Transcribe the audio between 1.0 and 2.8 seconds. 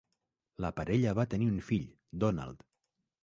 va tenir un fill, Donald.